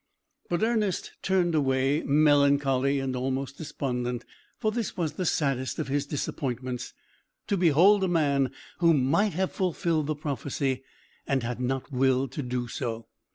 [0.49, 4.25] But Ernest turned away, melancholy, and almost despondent:
[4.57, 6.95] for this was the saddest of his disappointments,
[7.45, 10.81] to behold a man who might have fulfilled the prophecy,
[11.27, 13.09] and had not willed to do so.